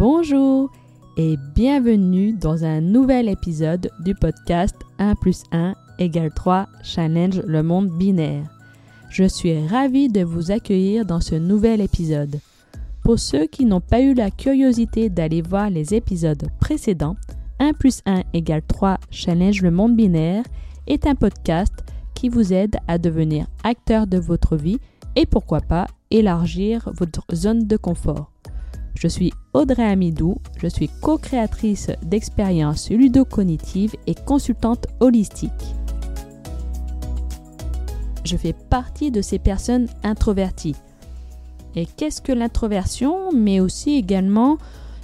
Bonjour 0.00 0.70
et 1.18 1.36
bienvenue 1.54 2.32
dans 2.32 2.64
un 2.64 2.80
nouvel 2.80 3.28
épisode 3.28 3.90
du 4.02 4.14
podcast 4.14 4.74
1 4.98 5.14
plus 5.16 5.42
1 5.52 5.74
égale 5.98 6.30
3 6.34 6.68
Challenge 6.82 7.42
le 7.46 7.62
monde 7.62 7.90
binaire. 7.90 8.48
Je 9.10 9.24
suis 9.24 9.66
ravie 9.66 10.08
de 10.08 10.24
vous 10.24 10.52
accueillir 10.52 11.04
dans 11.04 11.20
ce 11.20 11.34
nouvel 11.34 11.82
épisode. 11.82 12.40
Pour 13.04 13.18
ceux 13.18 13.44
qui 13.46 13.66
n'ont 13.66 13.82
pas 13.82 14.00
eu 14.00 14.14
la 14.14 14.30
curiosité 14.30 15.10
d'aller 15.10 15.42
voir 15.42 15.68
les 15.68 15.92
épisodes 15.92 16.48
précédents, 16.60 17.16
1 17.58 17.74
plus 17.74 18.00
1 18.06 18.22
égale 18.32 18.62
3 18.66 18.96
Challenge 19.10 19.60
le 19.60 19.70
monde 19.70 19.96
binaire 19.96 20.44
est 20.86 21.06
un 21.06 21.14
podcast 21.14 21.74
qui 22.14 22.30
vous 22.30 22.54
aide 22.54 22.78
à 22.88 22.96
devenir 22.96 23.48
acteur 23.64 24.06
de 24.06 24.16
votre 24.16 24.56
vie 24.56 24.78
et 25.14 25.26
pourquoi 25.26 25.60
pas 25.60 25.88
élargir 26.10 26.90
votre 26.96 27.26
zone 27.34 27.66
de 27.66 27.76
confort. 27.76 28.30
Je 28.94 29.08
suis 29.08 29.32
Audrey 29.54 29.84
Amidou, 29.84 30.36
je 30.58 30.66
suis 30.66 30.88
co-créatrice 31.00 31.90
d'expériences 32.02 32.90
ludocognitives 32.90 33.94
et 34.06 34.14
consultante 34.14 34.86
holistique. 35.00 35.74
Je 38.24 38.36
fais 38.36 38.52
partie 38.52 39.10
de 39.10 39.22
ces 39.22 39.38
personnes 39.38 39.88
introverties. 40.02 40.76
Et 41.74 41.86
qu'est-ce 41.86 42.20
que 42.20 42.32
l'introversion, 42.32 43.32
mais 43.32 43.60
aussi 43.60 43.94
également 43.94 44.58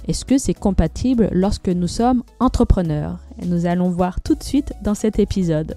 est-ce 0.07 0.23
que 0.23 0.37
c'est 0.37 0.53
compatible 0.53 1.29
lorsque 1.33 1.67
nous 1.67 1.87
sommes 1.87 2.23
entrepreneurs? 2.39 3.19
Nous 3.45 3.65
allons 3.65 3.89
voir 3.89 4.21
tout 4.21 4.35
de 4.35 4.43
suite 4.43 4.73
dans 4.81 4.95
cet 4.95 5.19
épisode. 5.19 5.75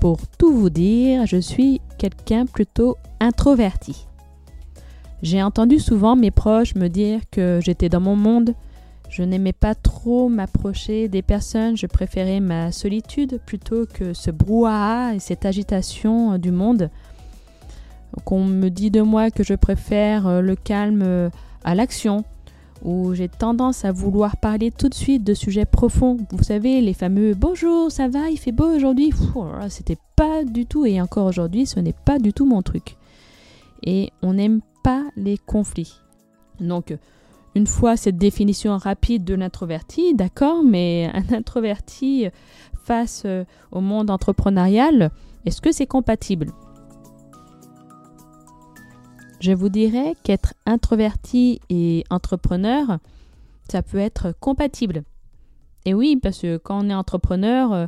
Pour 0.00 0.18
tout 0.38 0.52
vous 0.52 0.70
dire, 0.70 1.26
je 1.26 1.38
suis 1.38 1.80
quelqu'un 1.98 2.46
plutôt 2.46 2.96
introverti. 3.18 4.07
J'ai 5.22 5.42
entendu 5.42 5.78
souvent 5.78 6.14
mes 6.14 6.30
proches 6.30 6.74
me 6.74 6.88
dire 6.88 7.20
que 7.30 7.60
j'étais 7.62 7.88
dans 7.88 8.00
mon 8.00 8.14
monde, 8.14 8.54
je 9.10 9.22
n'aimais 9.22 9.52
pas 9.52 9.74
trop 9.74 10.28
m'approcher 10.28 11.08
des 11.08 11.22
personnes, 11.22 11.76
je 11.76 11.86
préférais 11.86 12.40
ma 12.40 12.70
solitude 12.72 13.40
plutôt 13.44 13.86
que 13.86 14.12
ce 14.12 14.30
brouhaha 14.30 15.14
et 15.14 15.18
cette 15.18 15.44
agitation 15.44 16.38
du 16.38 16.50
monde. 16.50 16.90
Qu'on 18.24 18.44
me 18.44 18.68
dit 18.68 18.90
de 18.90 19.00
moi 19.00 19.30
que 19.30 19.42
je 19.42 19.54
préfère 19.54 20.40
le 20.40 20.56
calme 20.56 21.30
à 21.64 21.74
l'action, 21.74 22.24
où 22.84 23.12
j'ai 23.12 23.28
tendance 23.28 23.84
à 23.84 23.92
vouloir 23.92 24.36
parler 24.36 24.70
tout 24.70 24.88
de 24.88 24.94
suite 24.94 25.24
de 25.24 25.34
sujets 25.34 25.64
profonds. 25.64 26.16
Vous 26.30 26.44
savez, 26.44 26.80
les 26.80 26.94
fameux 26.94 27.34
bonjour, 27.34 27.90
ça 27.90 28.08
va, 28.08 28.30
il 28.30 28.38
fait 28.38 28.52
beau 28.52 28.74
aujourd'hui? 28.74 29.12
C'était 29.68 29.98
pas 30.16 30.44
du 30.44 30.64
tout, 30.64 30.86
et 30.86 31.00
encore 31.00 31.26
aujourd'hui, 31.26 31.66
ce 31.66 31.80
n'est 31.80 31.92
pas 31.92 32.18
du 32.18 32.32
tout 32.32 32.46
mon 32.46 32.62
truc. 32.62 32.96
Et 33.84 34.10
on 34.22 34.34
n'aime 34.34 34.60
pas 34.82 35.04
les 35.16 35.38
conflits. 35.38 36.00
Donc, 36.60 36.96
une 37.54 37.66
fois 37.66 37.96
cette 37.96 38.18
définition 38.18 38.76
rapide 38.76 39.24
de 39.24 39.34
l'introverti, 39.34 40.14
d'accord, 40.14 40.62
mais 40.64 41.10
un 41.14 41.34
introverti 41.34 42.26
face 42.84 43.26
au 43.72 43.80
monde 43.80 44.10
entrepreneurial, 44.10 45.10
est-ce 45.44 45.60
que 45.60 45.72
c'est 45.72 45.86
compatible? 45.86 46.52
Je 49.40 49.52
vous 49.52 49.68
dirais 49.68 50.14
qu'être 50.24 50.54
introverti 50.66 51.60
et 51.70 52.02
entrepreneur, 52.10 52.98
ça 53.70 53.82
peut 53.82 53.98
être 53.98 54.34
compatible. 54.40 55.04
Et 55.84 55.94
oui, 55.94 56.18
parce 56.20 56.40
que 56.40 56.56
quand 56.56 56.84
on 56.84 56.90
est 56.90 56.94
entrepreneur, 56.94 57.72
euh, 57.72 57.86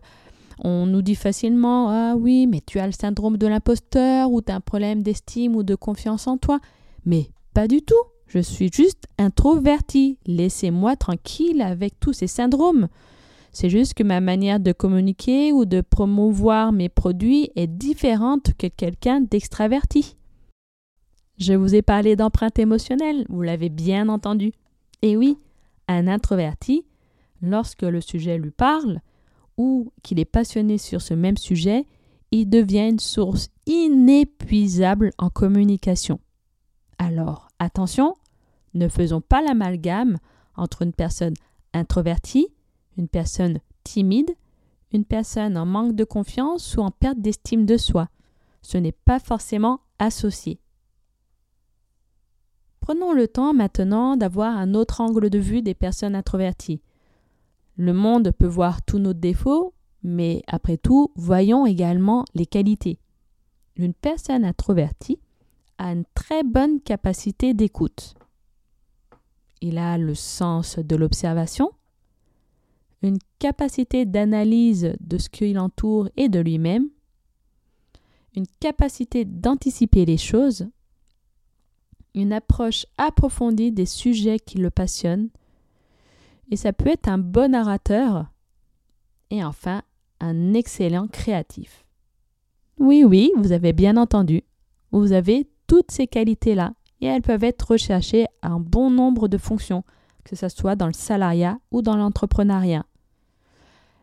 on 0.62 0.86
nous 0.86 1.02
dit 1.02 1.14
facilement 1.14 1.88
Ah 1.90 2.14
oui, 2.16 2.46
mais 2.46 2.60
tu 2.64 2.78
as 2.78 2.86
le 2.86 2.92
syndrome 2.92 3.36
de 3.36 3.46
l'imposteur 3.46 4.30
ou 4.30 4.42
tu 4.42 4.52
as 4.52 4.56
un 4.56 4.60
problème 4.60 5.02
d'estime 5.02 5.56
ou 5.56 5.62
de 5.62 5.74
confiance 5.74 6.26
en 6.26 6.36
toi. 6.36 6.60
Mais 7.04 7.30
pas 7.54 7.66
du 7.66 7.82
tout. 7.82 8.02
Je 8.26 8.38
suis 8.38 8.70
juste 8.72 9.04
introverti. 9.18 10.18
Laissez-moi 10.26 10.96
tranquille 10.96 11.62
avec 11.62 11.98
tous 11.98 12.12
ces 12.12 12.26
syndromes. 12.26 12.88
C'est 13.52 13.70
juste 13.70 13.94
que 13.94 14.04
ma 14.04 14.20
manière 14.20 14.60
de 14.60 14.72
communiquer 14.72 15.52
ou 15.52 15.64
de 15.64 15.80
promouvoir 15.80 16.70
mes 16.70 16.88
produits 16.88 17.50
est 17.56 17.66
différente 17.66 18.52
que 18.56 18.68
quelqu'un 18.68 19.20
d'extraverti. 19.20 20.16
Je 21.38 21.54
vous 21.54 21.74
ai 21.74 21.82
parlé 21.82 22.14
d'empreinte 22.16 22.58
émotionnelle, 22.58 23.24
vous 23.28 23.42
l'avez 23.42 23.70
bien 23.70 24.08
entendu. 24.08 24.52
Et 25.02 25.16
oui, 25.16 25.38
un 25.88 26.06
introverti, 26.06 26.84
lorsque 27.42 27.82
le 27.82 28.00
sujet 28.00 28.38
lui 28.38 28.50
parle 28.50 29.00
ou 29.60 29.92
qu'il 30.02 30.18
est 30.18 30.24
passionné 30.24 30.78
sur 30.78 31.02
ce 31.02 31.12
même 31.12 31.36
sujet, 31.36 31.84
il 32.30 32.48
devient 32.48 32.88
une 32.88 32.98
source 32.98 33.50
inépuisable 33.66 35.10
en 35.18 35.28
communication. 35.28 36.18
Alors, 36.96 37.48
attention, 37.58 38.14
ne 38.72 38.88
faisons 38.88 39.20
pas 39.20 39.42
l'amalgame 39.42 40.16
entre 40.56 40.80
une 40.80 40.94
personne 40.94 41.34
introvertie, 41.74 42.48
une 42.96 43.08
personne 43.08 43.60
timide, 43.84 44.30
une 44.92 45.04
personne 45.04 45.58
en 45.58 45.66
manque 45.66 45.94
de 45.94 46.04
confiance 46.04 46.76
ou 46.78 46.80
en 46.80 46.90
perte 46.90 47.20
d'estime 47.20 47.66
de 47.66 47.76
soi. 47.76 48.08
Ce 48.62 48.78
n'est 48.78 48.92
pas 48.92 49.18
forcément 49.18 49.80
associé. 49.98 50.58
Prenons 52.80 53.12
le 53.12 53.28
temps 53.28 53.52
maintenant 53.52 54.16
d'avoir 54.16 54.56
un 54.56 54.72
autre 54.72 55.02
angle 55.02 55.28
de 55.28 55.38
vue 55.38 55.60
des 55.60 55.74
personnes 55.74 56.14
introverties. 56.14 56.80
Le 57.80 57.94
monde 57.94 58.30
peut 58.32 58.46
voir 58.46 58.82
tous 58.82 58.98
nos 58.98 59.14
défauts, 59.14 59.72
mais 60.02 60.42
après 60.46 60.76
tout, 60.76 61.12
voyons 61.16 61.64
également 61.64 62.26
les 62.34 62.44
qualités. 62.44 62.98
Une 63.74 63.94
personne 63.94 64.44
introvertie 64.44 65.18
a 65.78 65.92
une 65.92 66.04
très 66.14 66.44
bonne 66.44 66.82
capacité 66.82 67.54
d'écoute. 67.54 68.16
Il 69.62 69.78
a 69.78 69.96
le 69.96 70.14
sens 70.14 70.78
de 70.78 70.94
l'observation, 70.94 71.70
une 73.00 73.16
capacité 73.38 74.04
d'analyse 74.04 74.94
de 75.00 75.16
ce 75.16 75.30
qui 75.30 75.50
l'entoure 75.54 76.10
et 76.18 76.28
de 76.28 76.40
lui-même, 76.40 76.90
une 78.36 78.46
capacité 78.60 79.24
d'anticiper 79.24 80.04
les 80.04 80.18
choses 80.18 80.68
une 82.14 82.32
approche 82.32 82.84
approfondie 82.98 83.72
des 83.72 83.86
sujets 83.86 84.38
qui 84.38 84.58
le 84.58 84.68
passionnent, 84.68 85.30
et 86.50 86.56
ça 86.56 86.72
peut 86.72 86.90
être 86.90 87.08
un 87.08 87.18
bon 87.18 87.52
narrateur, 87.52 88.26
et 89.30 89.44
enfin 89.44 89.82
un 90.20 90.54
excellent 90.54 91.06
créatif. 91.06 91.84
Oui, 92.78 93.04
oui, 93.04 93.32
vous 93.36 93.52
avez 93.52 93.72
bien 93.72 93.96
entendu, 93.96 94.42
vous 94.90 95.12
avez 95.12 95.48
toutes 95.66 95.90
ces 95.90 96.06
qualités-là, 96.06 96.72
et 97.00 97.06
elles 97.06 97.22
peuvent 97.22 97.44
être 97.44 97.70
recherchées 97.70 98.26
à 98.42 98.48
un 98.48 98.60
bon 98.60 98.90
nombre 98.90 99.28
de 99.28 99.38
fonctions, 99.38 99.84
que 100.24 100.36
ce 100.36 100.48
soit 100.48 100.76
dans 100.76 100.86
le 100.86 100.92
salariat 100.92 101.58
ou 101.70 101.82
dans 101.82 101.96
l'entrepreneuriat. 101.96 102.84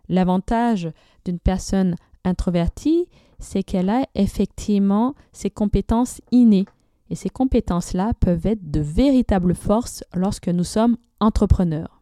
L'avantage 0.09 0.89
d'une 1.25 1.39
personne 1.39 1.95
introvertie, 2.23 3.07
c'est 3.39 3.63
qu'elle 3.63 3.89
a 3.89 4.05
effectivement 4.15 5.13
ses 5.31 5.49
compétences 5.49 6.21
innées 6.31 6.65
et 7.09 7.15
ces 7.15 7.29
compétences-là 7.29 8.13
peuvent 8.19 8.45
être 8.45 8.71
de 8.71 8.79
véritables 8.79 9.55
forces 9.55 10.03
lorsque 10.13 10.49
nous 10.49 10.63
sommes 10.63 10.97
entrepreneurs. 11.19 11.96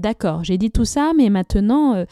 D'accord, 0.00 0.44
j'ai 0.44 0.56
dit 0.56 0.70
tout 0.70 0.86
ça, 0.86 1.12
mais 1.14 1.28
maintenant, 1.28 1.94
euh, 1.94 2.06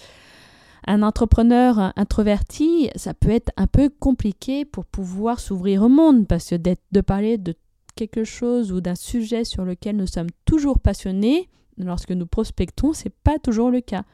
un 0.86 1.02
entrepreneur 1.02 1.94
introverti, 1.96 2.90
ça 2.96 3.14
peut 3.14 3.30
être 3.30 3.50
un 3.56 3.66
peu 3.66 3.88
compliqué 3.88 4.66
pour 4.66 4.84
pouvoir 4.84 5.40
s'ouvrir 5.40 5.82
au 5.84 5.88
monde, 5.88 6.28
parce 6.28 6.50
que 6.50 6.56
de 6.56 7.00
parler 7.00 7.38
de 7.38 7.54
quelque 7.96 8.24
chose 8.24 8.72
ou 8.72 8.82
d'un 8.82 8.94
sujet 8.94 9.44
sur 9.44 9.64
lequel 9.64 9.96
nous 9.96 10.06
sommes 10.06 10.28
toujours 10.44 10.80
passionnés, 10.80 11.48
lorsque 11.78 12.10
nous 12.10 12.26
prospectons, 12.26 12.92
ce 12.92 13.04
n'est 13.04 13.14
pas 13.24 13.38
toujours 13.38 13.70
le 13.70 13.80
cas. 13.80 14.04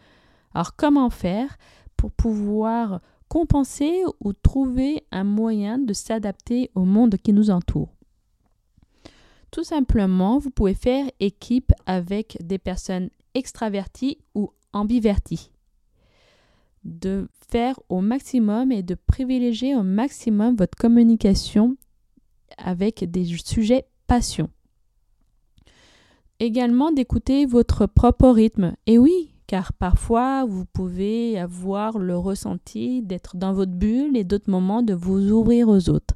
Alors 0.54 0.76
comment 0.76 1.10
faire 1.10 1.56
pour 1.96 2.12
pouvoir 2.12 3.00
compenser 3.28 4.04
ou 4.20 4.32
trouver 4.34 5.02
un 5.10 5.24
moyen 5.24 5.78
de 5.78 5.92
s'adapter 5.92 6.70
au 6.76 6.84
monde 6.84 7.16
qui 7.16 7.32
nous 7.32 7.50
entoure? 7.50 7.88
Tout 9.50 9.64
simplement, 9.64 10.38
vous 10.38 10.50
pouvez 10.50 10.74
faire 10.74 11.10
équipe 11.18 11.72
avec 11.86 12.38
des 12.40 12.58
personnes 12.58 13.10
extraverties 13.34 14.18
ou 14.34 14.50
ambiverties. 14.72 15.50
De 16.84 17.28
faire 17.48 17.78
au 17.88 18.00
maximum 18.00 18.70
et 18.70 18.82
de 18.82 18.94
privilégier 18.94 19.74
au 19.74 19.82
maximum 19.82 20.56
votre 20.56 20.76
communication 20.76 21.76
avec 22.58 23.10
des 23.10 23.24
sujets 23.24 23.86
passion. 24.06 24.50
Également 26.40 26.92
d'écouter 26.92 27.46
votre 27.46 27.86
propre 27.86 28.28
rythme. 28.28 28.74
Et 28.86 28.98
oui, 28.98 29.34
car 29.46 29.72
parfois 29.72 30.44
vous 30.44 30.64
pouvez 30.64 31.38
avoir 31.38 31.98
le 31.98 32.16
ressenti 32.16 33.02
d'être 33.02 33.36
dans 33.36 33.52
votre 33.52 33.72
bulle 33.72 34.16
et 34.16 34.24
d'autres 34.24 34.50
moments 34.50 34.82
de 34.82 34.94
vous 34.94 35.30
ouvrir 35.30 35.68
aux 35.68 35.88
autres. 35.88 36.14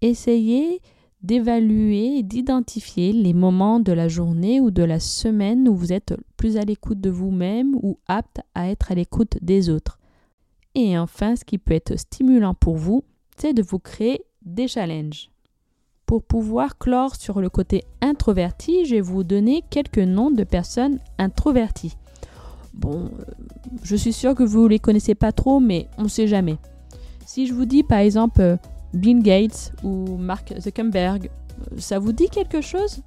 Essayez 0.00 0.80
d'évaluer 1.22 2.18
et 2.18 2.22
d'identifier 2.22 3.12
les 3.12 3.32
moments 3.32 3.80
de 3.80 3.92
la 3.92 4.08
journée 4.08 4.60
ou 4.60 4.70
de 4.70 4.82
la 4.82 5.00
semaine 5.00 5.68
où 5.68 5.74
vous 5.74 5.92
êtes 5.92 6.14
plus 6.36 6.56
à 6.56 6.62
l'écoute 6.62 7.00
de 7.00 7.10
vous-même 7.10 7.74
ou 7.76 7.98
apte 8.08 8.40
à 8.54 8.68
être 8.68 8.90
à 8.90 8.94
l'écoute 8.94 9.38
des 9.40 9.70
autres. 9.70 9.98
Et 10.74 10.98
enfin, 10.98 11.36
ce 11.36 11.44
qui 11.44 11.58
peut 11.58 11.74
être 11.74 11.96
stimulant 11.98 12.54
pour 12.54 12.76
vous, 12.76 13.04
c'est 13.36 13.52
de 13.52 13.62
vous 13.62 13.78
créer 13.78 14.24
des 14.44 14.68
challenges. 14.68 15.30
Pour 16.06 16.22
pouvoir 16.22 16.78
clore 16.78 17.16
sur 17.16 17.40
le 17.40 17.48
côté 17.48 17.84
introverti, 18.00 18.84
je 18.84 18.96
vais 18.96 19.00
vous 19.00 19.24
donner 19.24 19.62
quelques 19.70 19.98
noms 19.98 20.30
de 20.30 20.44
personnes 20.44 20.98
introverties. 21.18 21.96
Bon, 22.74 23.04
euh, 23.06 23.24
je 23.82 23.96
suis 23.96 24.12
sûre 24.12 24.34
que 24.34 24.42
vous 24.42 24.64
ne 24.64 24.68
les 24.68 24.78
connaissez 24.78 25.14
pas 25.14 25.32
trop, 25.32 25.60
mais 25.60 25.88
on 25.98 26.04
ne 26.04 26.08
sait 26.08 26.26
jamais. 26.26 26.56
Si 27.26 27.46
je 27.46 27.54
vous 27.54 27.64
dis 27.64 27.82
par 27.82 27.98
exemple 27.98 28.58
Bill 28.94 29.22
Gates 29.22 29.72
ou 29.82 30.16
Mark 30.16 30.52
Zuckerberg, 30.60 31.30
ça 31.78 31.98
vous 31.98 32.12
dit 32.12 32.28
quelque 32.28 32.60
chose? 32.60 33.00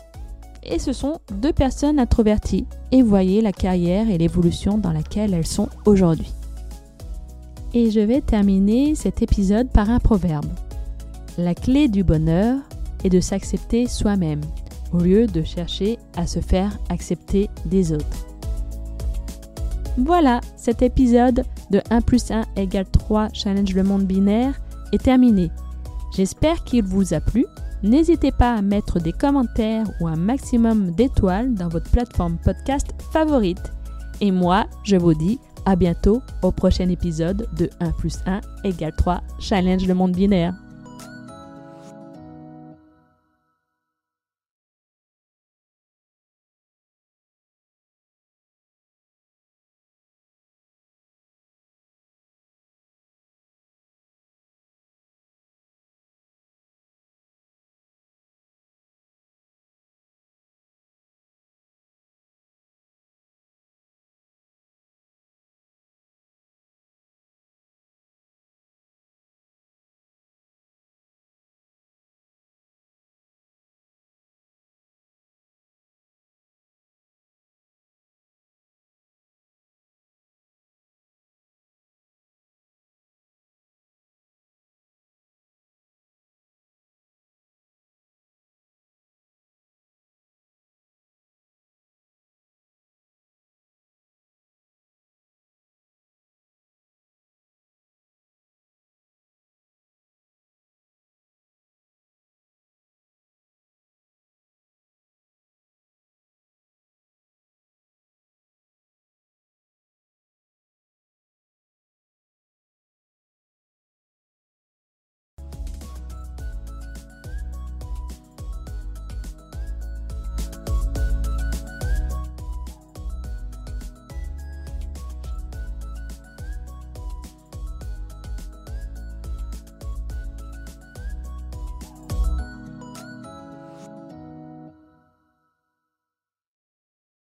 Et 0.64 0.80
ce 0.80 0.94
sont 0.94 1.20
deux 1.32 1.54
personnes 1.54 2.00
introverties. 2.00 2.66
Et 2.92 3.04
voyez 3.04 3.42
la 3.42 3.52
carrière 3.52 4.10
et 4.10 4.18
l'évolution 4.18 4.78
dans 4.78 4.92
laquelle 4.92 5.34
elles 5.34 5.46
sont 5.46 5.70
aujourd'hui. 5.86 6.34
Et 7.74 7.92
je 7.92 8.00
vais 8.00 8.22
terminer 8.22 8.96
cet 8.96 9.22
épisode 9.22 9.70
par 9.70 9.90
un 9.90 10.00
proverbe. 10.00 10.48
La 11.38 11.54
clé 11.54 11.88
du 11.88 12.04
bonheur 12.04 12.58
est 13.04 13.10
de 13.10 13.20
s'accepter 13.20 13.88
soi-même, 13.88 14.42
au 14.94 15.00
lieu 15.00 15.28
de 15.28 15.44
chercher 15.44 16.00
à 16.16 16.26
se 16.26 16.40
faire 16.40 16.80
accepter 16.90 17.50
des 17.66 17.92
autres. 17.92 18.26
Voilà, 19.98 20.42
cet 20.56 20.82
épisode 20.82 21.44
de 21.70 21.82
1 21.90 22.02
plus 22.02 22.32
1 22.32 22.46
égale 22.56 22.86
3 22.86 23.30
Challenge 23.34 23.74
le 23.74 23.84
monde 23.84 24.04
binaire 24.04 24.60
est 24.92 25.04
terminé. 25.04 25.52
J'espère 26.16 26.64
qu'il 26.64 26.86
vous 26.86 27.14
a 27.14 27.20
plu. 27.20 27.46
N'hésitez 27.84 28.32
pas 28.32 28.54
à 28.54 28.62
mettre 28.62 29.00
des 29.00 29.12
commentaires 29.12 29.86
ou 30.00 30.08
un 30.08 30.16
maximum 30.16 30.92
d'étoiles 30.92 31.54
dans 31.54 31.68
votre 31.68 31.92
plateforme 31.92 32.38
podcast 32.44 32.88
favorite. 33.12 33.74
Et 34.22 34.32
moi, 34.32 34.66
je 34.84 34.96
vous 34.96 35.14
dis 35.14 35.40
à 35.66 35.76
bientôt 35.76 36.22
au 36.42 36.52
prochain 36.52 36.90
épisode 36.90 37.48
de 37.58 37.70
1 37.82 37.92
plus 37.92 38.20
1 38.26 38.40
égale 38.64 38.96
3 38.96 39.22
Challenge 39.40 39.86
le 39.86 39.94
monde 39.94 40.14
binaire. 40.14 40.54